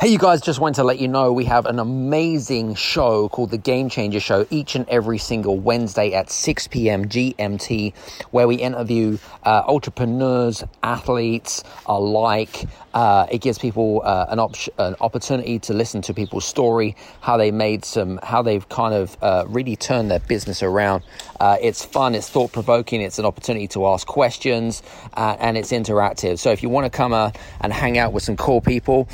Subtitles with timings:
[0.00, 3.50] Hey, you guys, just wanted to let you know we have an amazing show called
[3.50, 7.04] The Game Changer Show each and every single Wednesday at 6 p.m.
[7.04, 7.94] GMT,
[8.30, 12.64] where we interview uh, entrepreneurs, athletes alike.
[12.94, 17.36] Uh, it gives people uh, an, op- an opportunity to listen to people's story, how
[17.36, 21.02] they made some, how they've kind of uh, really turned their business around.
[21.40, 24.82] Uh, it's fun, it's thought provoking, it's an opportunity to ask questions,
[25.12, 26.38] uh, and it's interactive.
[26.38, 29.06] So if you want to come and hang out with some cool people,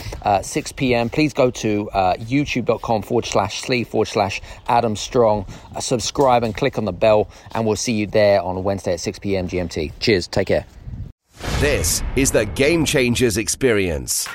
[0.42, 5.46] 6 p.m., please go to uh, youtube.com forward slash sleeve forward slash Adam Strong.
[5.74, 9.00] Uh, subscribe and click on the bell, and we'll see you there on Wednesday at
[9.00, 9.48] 6 p.m.
[9.48, 9.92] GMT.
[10.00, 10.28] Cheers.
[10.28, 10.66] Take care.
[11.60, 14.28] This is the Game Changers Experience.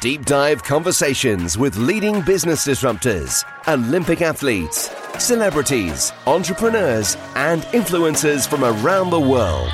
[0.00, 9.10] Deep dive conversations with leading business disruptors, Olympic athletes, celebrities, entrepreneurs, and influencers from around
[9.10, 9.72] the world.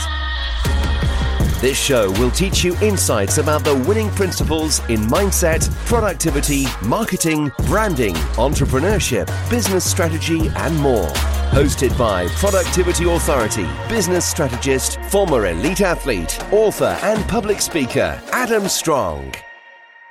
[1.61, 8.15] This show will teach you insights about the winning principles in mindset, productivity, marketing, branding,
[8.37, 11.07] entrepreneurship, business strategy, and more.
[11.53, 19.35] Hosted by Productivity Authority, business strategist, former elite athlete, author, and public speaker, Adam Strong.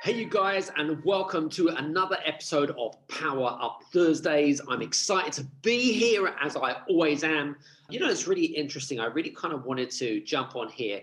[0.04, 4.60] Hey, you guys, and welcome to another episode of Power Up Thursdays.
[4.68, 7.56] I'm excited to be here as I always am.
[7.88, 9.00] You know, it's really interesting.
[9.00, 11.00] I really kind of wanted to jump on here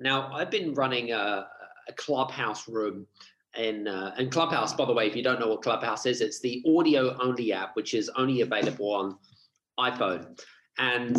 [0.00, 1.46] now, I've been running a,
[1.88, 3.06] a clubhouse room
[3.54, 4.72] uh, and Clubhouse.
[4.72, 7.76] By the way, if you don't know what Clubhouse is, it's the audio only app,
[7.76, 9.18] which is only available on
[9.78, 10.40] iPhone.
[10.78, 11.16] And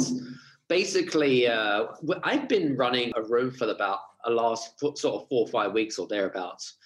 [0.67, 1.87] basically, uh,
[2.23, 5.99] I've been running a room for about a last sort of four or five weeks
[5.99, 6.77] or thereabouts,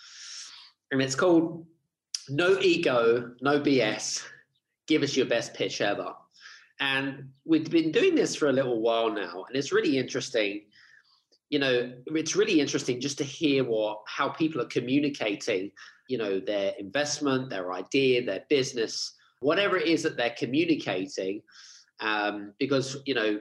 [0.91, 1.65] and it's called
[2.27, 4.21] "No Ego, No BS."
[4.87, 6.13] Give us your best pitch ever.
[6.79, 10.63] And we've been doing this for a little while now, and it's really interesting
[11.55, 15.71] you know it's really interesting just to hear what how people are communicating
[16.09, 21.41] you know their investment their idea their business whatever it is that they're communicating
[22.01, 23.39] um, because you know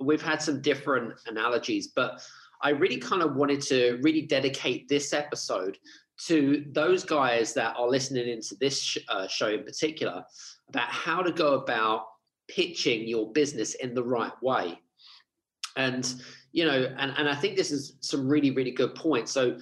[0.00, 2.20] we've had some different analogies but
[2.62, 5.78] i really kind of wanted to really dedicate this episode
[6.18, 10.24] to those guys that are listening into this sh- uh, show in particular
[10.68, 12.06] about how to go about
[12.48, 14.80] pitching your business in the right way
[15.76, 16.14] and
[16.52, 19.32] you know, and, and I think this is some really, really good points.
[19.32, 19.58] So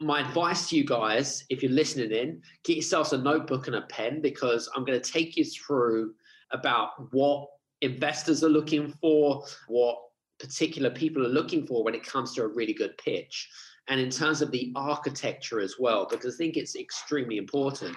[0.00, 3.82] my advice to you guys, if you're listening in, get yourselves a notebook and a
[3.82, 6.14] pen because I'm going to take you through
[6.52, 7.48] about what
[7.80, 9.98] investors are looking for, what
[10.38, 13.48] particular people are looking for when it comes to a really good pitch.
[13.88, 17.96] And in terms of the architecture as well, because I think it's extremely important.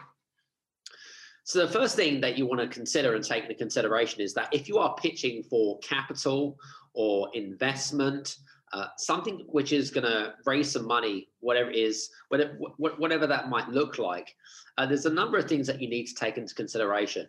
[1.43, 4.53] So the first thing that you want to consider and take into consideration is that
[4.53, 6.57] if you are pitching for capital
[6.93, 8.37] or investment,
[8.73, 13.49] uh, something which is going to raise some money, whatever it is, whatever, whatever that
[13.49, 14.35] might look like,
[14.77, 17.27] uh, there's a number of things that you need to take into consideration.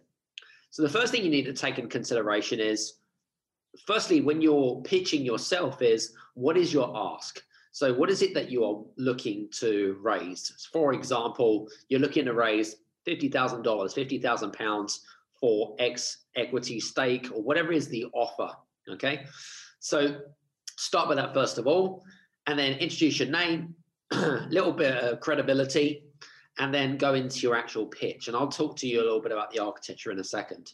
[0.71, 2.95] So the first thing you need to take into consideration is,
[3.87, 7.43] firstly, when you're pitching yourself, is what is your ask?
[7.73, 10.69] So what is it that you are looking to raise?
[10.73, 15.01] For example, you're looking to raise fifty thousand dollars, fifty thousand pounds
[15.41, 18.55] for X equity stake or whatever is the offer
[18.91, 19.27] Okay,
[19.81, 20.21] so
[20.77, 22.05] start with that first of all,
[22.47, 23.75] and then introduce your name,
[24.13, 26.05] little bit of credibility,
[26.59, 28.29] and then go into your actual pitch.
[28.29, 30.73] And I'll talk to you a little bit about the architecture in a second.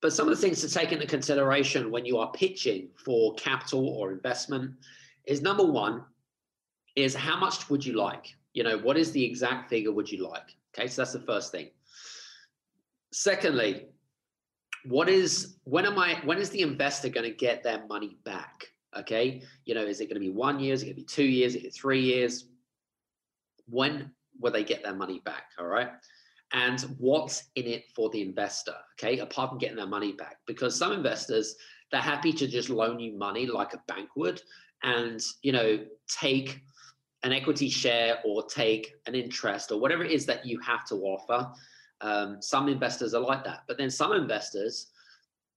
[0.00, 3.88] But some of the things to take into consideration when you are pitching for capital
[3.88, 4.72] or investment
[5.26, 6.04] is number one,
[6.96, 8.34] is how much would you like?
[8.52, 10.56] You know, what is the exact figure would you like?
[10.76, 11.70] Okay, so that's the first thing.
[13.12, 13.86] Secondly,
[14.84, 18.66] what is when am i when is the investor going to get their money back?
[18.96, 21.06] Okay you know is it going to be one year is it going to be
[21.06, 22.46] two years is it three years?
[23.66, 24.10] When
[24.40, 25.90] will they get their money back all right?
[26.54, 30.36] And what's in it for the investor okay apart from getting their money back?
[30.46, 31.56] Because some investors
[31.90, 34.40] they're happy to just loan you money like a bank would
[34.82, 35.78] and you know
[36.08, 36.60] take
[37.22, 40.96] an equity share or take an interest or whatever it is that you have to
[40.96, 41.48] offer
[42.02, 44.88] um, some investors are like that, but then some investors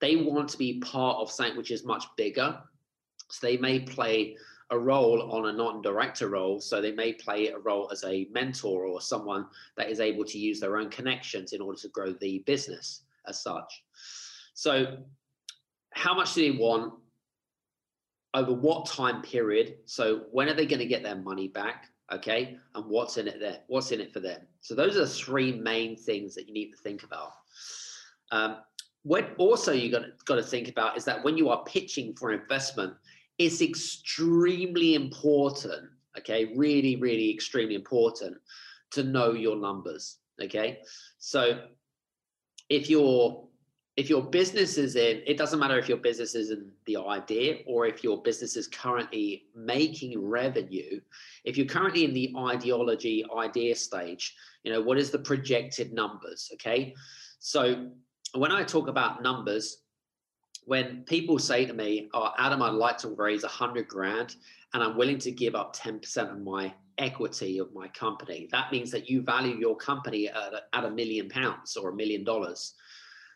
[0.01, 2.59] they want to be part of something which is much bigger.
[3.29, 4.37] So they may play
[4.71, 6.59] a role on a non-director role.
[6.59, 9.45] So they may play a role as a mentor or someone
[9.77, 13.41] that is able to use their own connections in order to grow the business as
[13.41, 13.83] such.
[14.53, 14.97] So
[15.93, 16.93] how much do they want?
[18.33, 19.77] Over what time period?
[19.85, 21.85] So when are they going to get their money back?
[22.11, 25.07] Okay and what's in it there what's in it for them so those are the
[25.07, 27.31] three main things that you need to think about
[28.31, 28.57] um,
[29.03, 32.31] what also you got got to think about is that when you are pitching for
[32.31, 32.93] investment
[33.37, 38.37] it's extremely important Okay, really, really extremely important
[38.91, 40.17] to know your numbers.
[40.41, 40.79] Okay,
[41.17, 41.61] so
[42.69, 43.47] if your
[43.97, 47.59] if your business is in, it doesn't matter if your business is in the idea
[47.65, 50.99] or if your business is currently making revenue.
[51.45, 56.49] If you're currently in the ideology idea stage, you know what is the projected numbers?
[56.55, 56.93] Okay,
[57.39, 57.89] so
[58.33, 59.83] when I talk about numbers,
[60.65, 64.35] when people say to me, "Oh, Adam, I'd like to raise a hundred grand,
[64.73, 68.73] and I'm willing to give up ten percent of my equity of my company," that
[68.73, 72.73] means that you value your company at at a million pounds or a million dollars.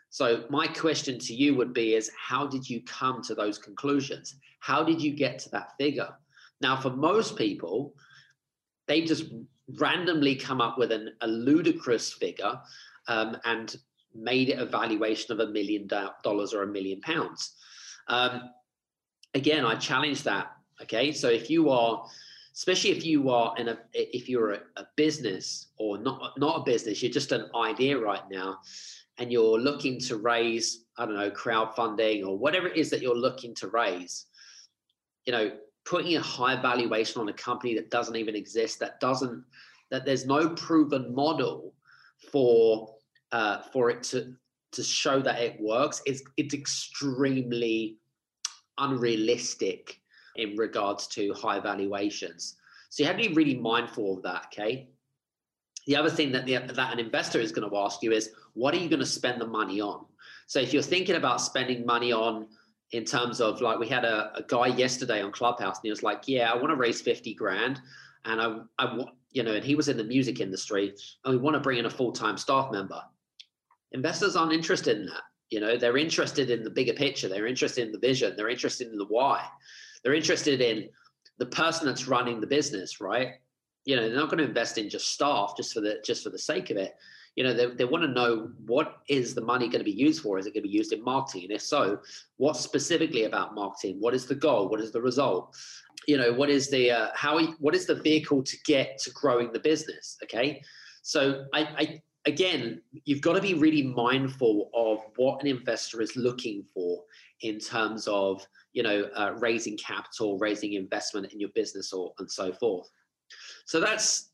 [0.10, 4.36] So my question to you would be: Is how did you come to those conclusions?
[4.60, 6.10] How did you get to that figure?
[6.62, 7.94] Now, for most people,
[8.88, 9.26] they just
[9.78, 12.60] randomly come up with an, a ludicrous figure
[13.08, 13.76] um, and
[14.16, 17.56] made it a valuation of a million dollars or a million pounds.
[18.08, 18.50] Um,
[19.34, 20.52] again, I challenge that.
[20.82, 22.06] Okay, so if you are,
[22.54, 26.64] especially if you are in a, if you're a, a business or not, not a
[26.64, 28.60] business, you're just an idea right now,
[29.20, 33.16] and you're looking to raise, I don't know, crowdfunding or whatever it is that you're
[33.16, 34.26] looking to raise.
[35.26, 35.52] You know,
[35.86, 39.44] putting a high valuation on a company that doesn't even exist, that doesn't,
[39.92, 41.74] that there's no proven model
[42.32, 42.96] for
[43.32, 44.34] uh, for it to
[44.72, 47.98] to show that it works it's it's extremely
[48.78, 50.00] unrealistic
[50.36, 52.56] in regards to high valuations
[52.90, 54.88] so you have to be really mindful of that okay
[55.90, 58.74] the other thing that the, that an investor is going to ask you is what
[58.74, 60.06] are you going to spend the money on
[60.48, 62.48] so if you're thinking about spending money on
[62.92, 66.04] in terms of like we had a, a guy yesterday on clubhouse and he was
[66.04, 67.82] like yeah i want to raise 50 grand
[68.26, 70.94] and i i you know and he was in the music industry
[71.26, 73.02] and we want to bring in a full-time staff member
[73.92, 75.24] investors aren't interested in that.
[75.50, 77.28] You know, they're interested in the bigger picture.
[77.28, 78.34] They're interested in the vision.
[78.36, 79.46] They're interested in the why.
[80.04, 80.90] They're interested in
[81.40, 83.36] the person that's running the business, right?
[83.90, 86.30] You know, they're not going to invest in just staff just for the just for
[86.30, 86.94] the sake of it.
[87.36, 90.22] You know, they, they want to know what is the money going to be used
[90.22, 90.38] for?
[90.38, 91.46] Is it going to be used in marketing?
[91.46, 92.00] And if so,
[92.38, 93.98] what specifically about marketing?
[94.00, 94.70] What is the goal?
[94.70, 95.56] What is the result?
[96.08, 97.34] You know, what is the uh, how?
[97.66, 100.18] What is the vehicle to get to growing the business?
[100.24, 100.62] Okay,
[101.02, 106.16] so I, I again, you've got to be really mindful of what an investor is
[106.16, 107.04] looking for
[107.42, 112.30] in terms of, you know, uh, raising capital, raising investment in your business, or and
[112.32, 112.88] so forth.
[113.66, 114.30] So that's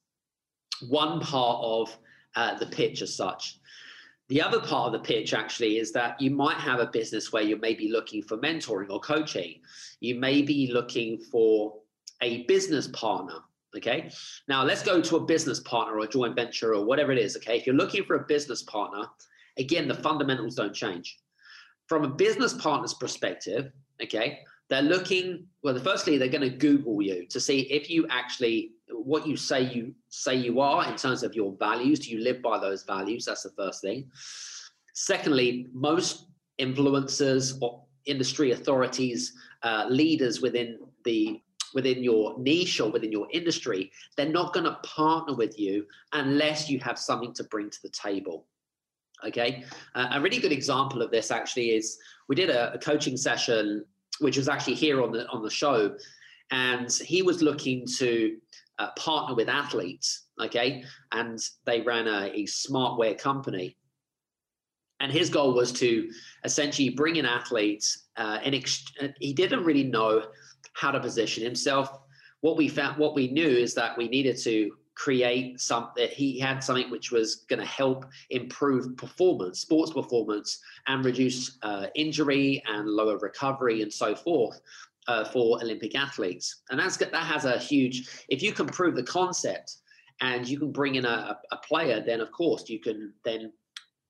[0.88, 1.97] one part of
[2.36, 3.59] uh, the pitch as such.
[4.27, 7.44] The other part of the pitch actually is that you might have a business where
[7.44, 9.62] you may be looking for mentoring or coaching.
[10.00, 11.75] You may be looking for
[12.21, 13.39] a business partner
[13.75, 14.09] Okay.
[14.47, 17.36] Now let's go to a business partner or a joint venture or whatever it is.
[17.38, 17.57] Okay.
[17.57, 19.06] If you're looking for a business partner,
[19.57, 21.19] again, the fundamentals don't change.
[21.88, 23.71] From a business partner's perspective,
[24.01, 24.39] okay,
[24.69, 29.27] they're looking, well, firstly, they're going to Google you to see if you actually, what
[29.27, 32.00] you say you say you are in terms of your values.
[32.00, 33.25] Do you live by those values?
[33.25, 34.09] That's the first thing.
[34.94, 36.27] Secondly, most
[36.59, 39.33] influencers or industry authorities,
[39.63, 41.41] uh, leaders within the
[41.73, 46.69] within your niche or within your industry, they're not going to partner with you unless
[46.69, 48.47] you have something to bring to the table.
[49.25, 49.65] Okay.
[49.94, 51.97] Uh, a really good example of this actually is
[52.29, 53.85] we did a, a coaching session,
[54.19, 55.95] which was actually here on the on the show,
[56.51, 58.38] and he was looking to
[58.79, 60.27] uh, partner with athletes.
[60.41, 63.77] Okay, and they ran a, a smartwear company
[65.00, 66.10] and his goal was to
[66.43, 68.86] essentially bring in athletes uh, and ex-
[69.19, 70.24] he didn't really know
[70.74, 71.89] how to position himself.
[72.41, 76.08] What we found, what we knew is that we needed to create something.
[76.12, 81.88] He had something which was going to help improve performance, sports performance, and reduce uh,
[81.96, 84.62] injury and lower recovery and so forth.
[85.08, 88.25] Uh, for Olympic athletes, and that's that has a huge.
[88.28, 89.78] If you can prove the concept,
[90.22, 93.52] and you can bring in a, a player, then of course you can then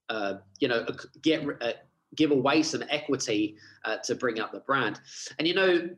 [0.10, 0.86] uh, you know
[1.22, 1.74] get uh,
[2.16, 5.00] give away some equity uh, to bring up the brand.
[5.38, 5.90] And you know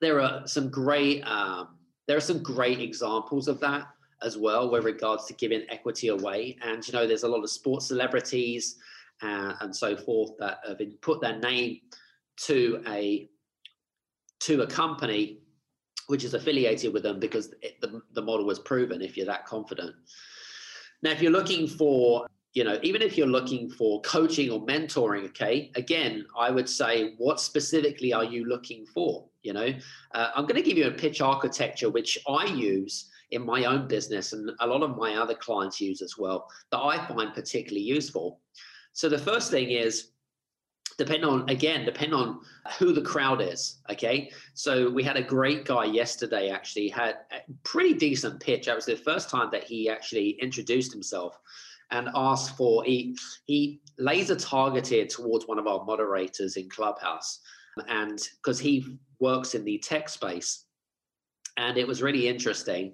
[0.00, 1.76] there are some great um,
[2.06, 3.86] there are some great examples of that
[4.24, 6.56] as well with regards to giving equity away.
[6.62, 8.76] And you know there's a lot of sports celebrities
[9.22, 11.80] uh, and so forth that have put their name
[12.38, 13.28] to a
[14.40, 15.38] to a company
[16.08, 19.46] which is affiliated with them because it, the, the model was proven if you're that
[19.46, 19.94] confident.
[21.02, 25.24] Now if you're looking for you know, even if you're looking for coaching or mentoring,
[25.26, 29.24] okay, again, I would say, what specifically are you looking for?
[29.42, 29.68] You know,
[30.14, 33.88] uh, I'm going to give you a pitch architecture, which I use in my own
[33.88, 37.84] business and a lot of my other clients use as well, that I find particularly
[37.84, 38.40] useful.
[38.92, 40.08] So the first thing is
[40.98, 42.40] depend on again depend on
[42.78, 47.38] who the crowd is okay so we had a great guy yesterday actually had a
[47.64, 51.38] pretty decent pitch that was the first time that he actually introduced himself
[51.92, 57.40] and asked for he he laser targeted towards one of our moderators in clubhouse
[57.88, 60.64] and because he works in the tech space
[61.56, 62.92] and it was really interesting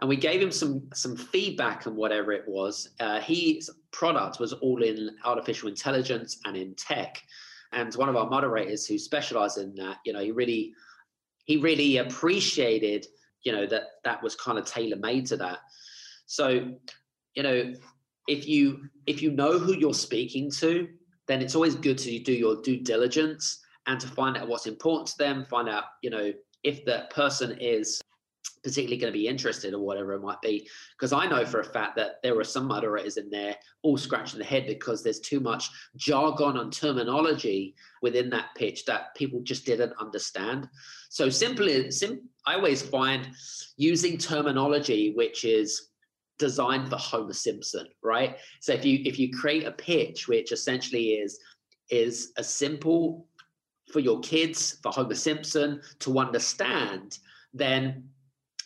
[0.00, 2.90] and we gave him some some feedback and whatever it was.
[3.00, 7.22] Uh, his product was all in artificial intelligence and in tech.
[7.72, 10.74] And one of our moderators who specialized in that, you know, he really
[11.44, 13.06] he really appreciated,
[13.42, 15.60] you know, that that was kind of tailor made to that.
[16.26, 16.74] So,
[17.34, 17.72] you know,
[18.26, 20.88] if you if you know who you're speaking to,
[21.28, 25.08] then it's always good to do your due diligence and to find out what's important
[25.08, 26.32] to them, find out, you know,
[26.64, 28.00] if that person is
[28.62, 30.68] particularly going to be interested or whatever it might be.
[30.98, 34.40] Because I know for a fact that there are some moderators in there all scratching
[34.40, 39.66] the head because there's too much jargon and terminology within that pitch that people just
[39.66, 40.68] didn't understand.
[41.10, 43.28] So simply, sim- I always find
[43.76, 45.90] using terminology which is
[46.38, 48.36] designed for Homer Simpson, right?
[48.60, 51.38] So if you if you create a pitch which essentially is
[51.90, 53.26] is a simple
[53.92, 57.18] for your kids for Homer Simpson to understand,
[57.54, 58.08] then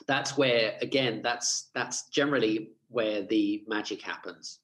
[0.06, 4.60] that's where again that's that's generally where the magic happens.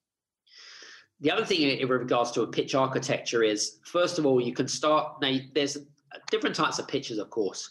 [1.20, 4.68] The other thing in regards to a pitch architecture is first of all you can
[4.68, 5.78] start now there's
[6.30, 7.70] different types of pitches of course.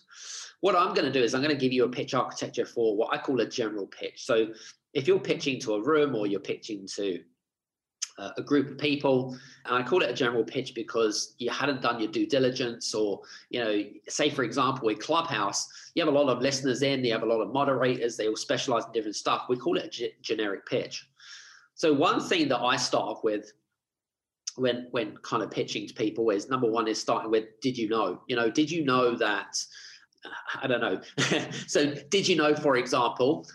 [0.62, 2.96] What i'm going to do is i'm going to give you a pitch architecture for
[2.96, 4.26] what i call a general pitch.
[4.26, 4.48] So
[4.96, 7.20] if you're pitching to a room or you're pitching to
[8.18, 11.82] uh, a group of people and i call it a general pitch because you hadn't
[11.82, 16.18] done your due diligence or you know say for example with clubhouse you have a
[16.18, 19.16] lot of listeners in you have a lot of moderators they all specialize in different
[19.16, 19.46] stuff.
[19.50, 21.10] We call it a g- generic pitch.
[21.74, 23.52] So one thing that i start off with
[24.56, 27.90] when when kind of pitching to people is number one is starting with did you
[27.90, 28.22] know?
[28.28, 29.58] You know did you know that
[30.26, 31.02] uh, i don't know.
[31.68, 33.46] So did you know for example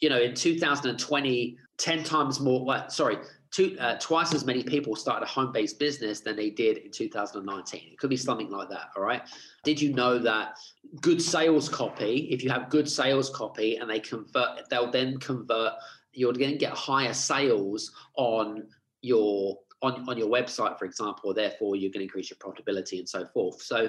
[0.00, 3.18] you know in 2020 10 times more well, sorry
[3.50, 7.80] two, uh, twice as many people started a home-based business than they did in 2019.
[7.92, 8.90] It could be something like that.
[8.96, 9.22] All right.
[9.64, 10.56] Did you know that
[11.00, 12.28] good sales copy?
[12.30, 15.74] If you have good sales copy and they convert, they'll then convert.
[16.12, 18.66] You're going to get higher sales on
[19.02, 21.32] your on, on your website, for example.
[21.32, 23.62] Therefore, you're going to increase your profitability and so forth.
[23.62, 23.88] So,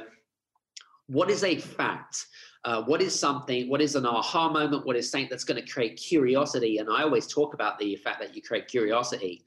[1.07, 2.25] what is a fact?
[2.63, 4.85] Uh, what is something, what is an aha moment?
[4.85, 6.77] What is something that's going to create curiosity?
[6.77, 9.43] And I always talk about the fact that you create curiosity.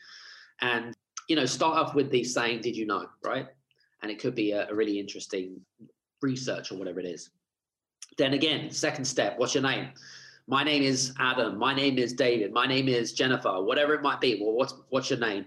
[0.61, 0.95] And,
[1.29, 3.47] you know, start off with the saying, did you know, right?
[4.03, 5.61] And it could be a, a really interesting
[6.23, 7.31] research or whatever it is.
[8.19, 9.91] Then again, second step, what's your name?
[10.47, 11.57] My name is Adam.
[11.57, 12.53] My name is David.
[12.53, 14.41] My name is Jennifer, whatever it might be.
[14.43, 15.47] Well, what's, what's your name?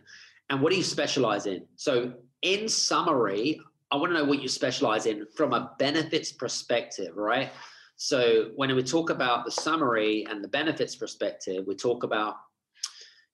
[0.50, 1.66] And what do you specialize in?
[1.76, 3.60] So, in summary,
[3.92, 7.52] I want to know what you specialize in from a benefits perspective, right?
[7.96, 12.36] So when we talk about the summary and the benefits perspective, we talk about,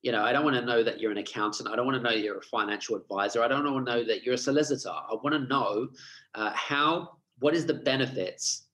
[0.04, 1.70] you know, I don't want to know that you're an accountant.
[1.70, 3.42] I don't want to know you're a financial advisor.
[3.42, 4.90] I don't want to know that you're a solicitor.
[4.90, 5.90] I want to know
[6.36, 8.68] uh, how, what is the benefits?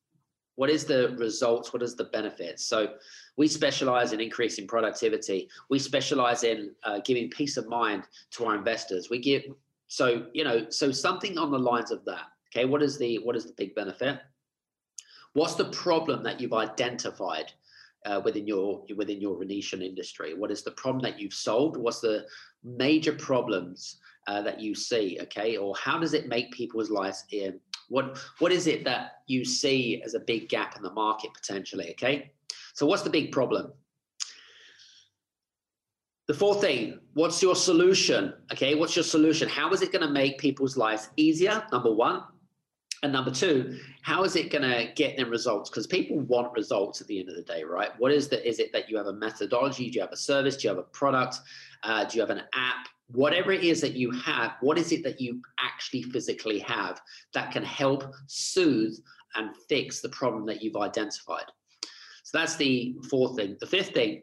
[0.56, 1.72] What is the results?
[1.72, 2.66] What is the benefits?
[2.66, 2.96] So
[3.38, 5.50] we specialize in increasing productivity.
[5.70, 9.10] We specialize in uh, giving peace of mind to our investors.
[9.10, 9.44] We give
[9.90, 13.36] so you know so something on the lines of that okay what is the what
[13.36, 14.20] is the big benefit?
[15.34, 17.52] What's the problem that you've identified
[18.06, 20.34] uh, within your within your Venetian industry?
[20.34, 21.78] What is the problem that you've solved?
[21.78, 22.26] What's the
[22.64, 25.58] major problems uh, that you see okay?
[25.58, 30.02] Or how does it make people's lives in what what is it that you see
[30.04, 32.32] as a big gap in the market potentially okay?
[32.74, 33.74] So what's the big problem
[36.30, 38.36] the fourth thing, what's your solution?
[38.52, 39.50] Okay, what's your solution?
[39.50, 41.66] How is it going to make people's lives easier?
[41.72, 42.22] Number one.
[43.02, 45.72] And number two, how is it going to get them results?
[45.72, 47.90] Because people want results at the end of the day, right?
[47.98, 49.90] What is the is it that you have a methodology?
[49.90, 50.58] Do you have a service?
[50.58, 51.38] Do you have a product?
[51.82, 52.90] Uh, do you have an app?
[53.08, 57.02] Whatever it is that you have, what is it that you actually physically have
[57.34, 58.94] that can help soothe
[59.34, 61.46] and fix the problem that you've identified?
[62.22, 63.58] So that's the fourth thing.
[63.60, 64.22] The fifth thing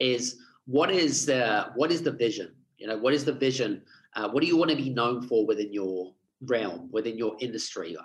[0.00, 0.36] is
[0.68, 2.52] what is the what is the vision?
[2.76, 3.82] You know, what is the vision?
[4.14, 7.96] Uh, what do you want to be known for within your realm, within your industry?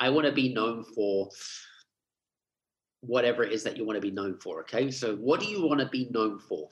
[0.00, 1.28] I want to be known for
[3.00, 4.60] whatever it is that you want to be known for.
[4.60, 6.70] Okay, so what do you want to be known for?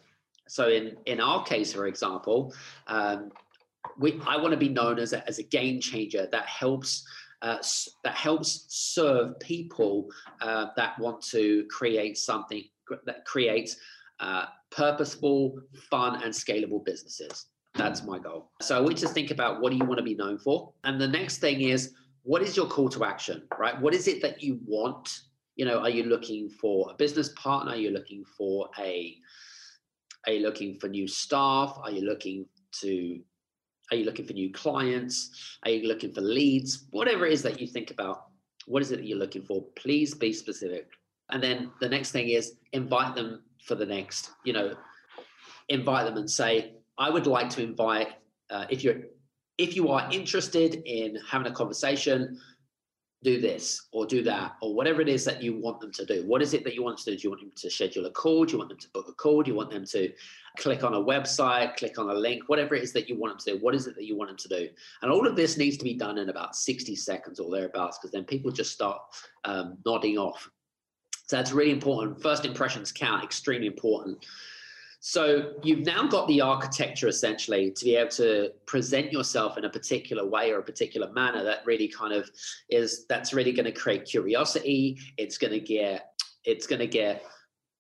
[0.49, 2.55] So in in our case, for example,
[2.87, 3.31] um,
[3.99, 7.07] we I want to be known as a, as a game changer that helps.
[7.43, 7.59] Uh,
[8.05, 10.09] that helps serve people
[10.41, 12.65] uh, that want to create something
[13.05, 13.77] that creates
[14.21, 17.47] uh, purposeful, fun, and scalable businesses.
[17.75, 18.51] That's my goal.
[18.61, 20.73] So I want you to think about what do you want to be known for?
[20.85, 23.79] And the next thing is, what is your call to action, right?
[23.81, 25.21] What is it that you want?
[25.57, 27.73] You know, are you looking for a business partner?
[27.73, 29.17] Are you looking for a,
[30.27, 31.79] are you looking for new staff?
[31.83, 32.47] Are you looking
[32.81, 33.21] to,
[33.91, 35.59] are you looking for new clients?
[35.65, 36.87] Are you looking for leads?
[36.91, 38.25] Whatever it is that you think about,
[38.67, 39.65] what is it that you're looking for?
[39.77, 40.89] Please be specific.
[41.31, 44.75] And then the next thing is invite them for the next, you know,
[45.69, 48.09] invite them and say, I would like to invite,
[48.51, 49.03] uh, if you're,
[49.59, 52.39] if you are interested in having a conversation,
[53.25, 56.23] do this or do that or whatever it is that you want them to do.
[56.27, 57.17] What is it that you want to do?
[57.17, 58.45] Do you want them to schedule a call?
[58.45, 59.43] Do you want them to book a call?
[59.43, 60.13] Do you want them to
[60.59, 63.39] click on a website, click on a link, whatever it is that you want them
[63.47, 63.65] to do?
[63.65, 64.69] What is it that you want them to do?
[65.01, 68.13] And all of this needs to be done in about 60 seconds or thereabouts because
[68.13, 69.01] then people just start
[69.45, 70.51] um, nodding off
[71.27, 72.21] so that's really important.
[72.21, 74.25] First impressions count, extremely important.
[75.01, 79.71] So you've now got the architecture essentially to be able to present yourself in a
[79.71, 82.31] particular way or a particular manner that really kind of
[82.71, 84.99] is that's really going to create curiosity.
[85.19, 87.23] It's going to get it's going to get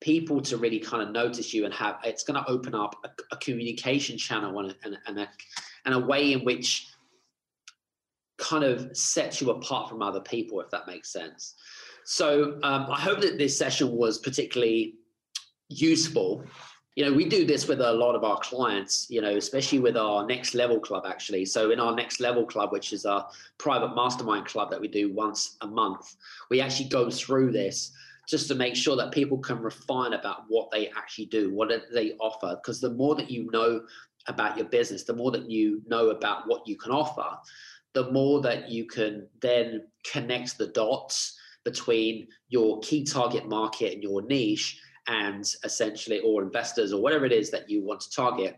[0.00, 3.08] people to really kind of notice you and have it's going to open up a,
[3.32, 5.28] a communication channel and and, and, a,
[5.86, 6.88] and a way in which
[8.36, 11.54] kind of sets you apart from other people if that makes sense
[12.04, 14.94] so um, I hope that this session was particularly
[15.68, 16.44] useful.
[16.96, 19.96] You know, we do this with a lot of our clients, you know, especially with
[19.96, 21.44] our next level club, actually.
[21.44, 23.26] So, in our next level club, which is a
[23.58, 26.14] private mastermind club that we do once a month,
[26.50, 27.92] we actually go through this
[28.28, 32.12] just to make sure that people can refine about what they actually do, what they
[32.20, 32.56] offer.
[32.62, 33.82] Because the more that you know
[34.28, 37.36] about your business, the more that you know about what you can offer,
[37.92, 44.02] the more that you can then connect the dots between your key target market and
[44.02, 48.56] your niche and essentially or investors or whatever it is that you want to target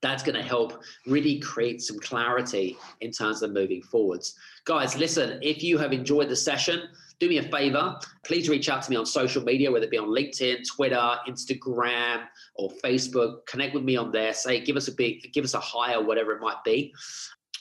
[0.00, 4.34] that's going to help really create some clarity in terms of moving forwards.
[4.64, 6.82] Guys listen if you have enjoyed the session
[7.20, 7.98] do me a favor.
[8.24, 12.24] Please reach out to me on social media whether it be on linkedin twitter instagram
[12.54, 13.44] or facebook.
[13.46, 14.32] Connect with me on there.
[14.32, 16.92] Say give us a big give us a high or whatever it might be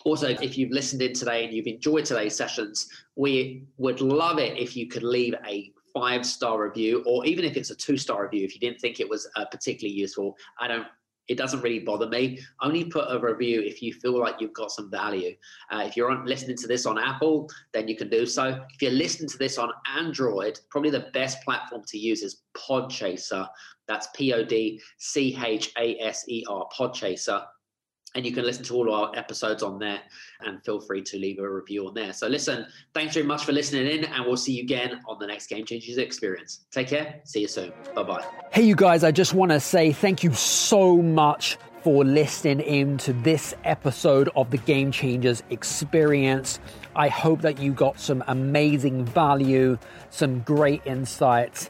[0.05, 4.57] also, if you've listened in today and you've enjoyed today's sessions, we would love it
[4.57, 8.23] if you could leave a five star review, or even if it's a two star
[8.23, 10.35] review, if you didn't think it was uh, particularly useful.
[10.59, 10.87] I don't
[11.27, 12.39] it doesn't really bother me.
[12.61, 15.35] Only put a review if you feel like you've got some value.
[15.71, 18.63] Uh, if you're on, listening to this on Apple, then you can do so.
[18.73, 23.47] If you're listening to this on Android, probably the best platform to use is Podchaser.
[23.87, 27.43] That's P O D C H A S E R, Podchaser
[28.15, 30.01] and you can listen to all our episodes on there
[30.41, 32.13] and feel free to leave a review on there.
[32.13, 35.27] So listen, thanks very much for listening in and we'll see you again on the
[35.27, 36.65] next Game Changers experience.
[36.71, 37.21] Take care.
[37.25, 37.73] See you soon.
[37.95, 38.25] Bye-bye.
[38.51, 42.97] Hey you guys, I just want to say thank you so much for listening in
[42.97, 46.59] to this episode of the Game Changers experience.
[46.95, 49.77] I hope that you got some amazing value,
[50.09, 51.69] some great insights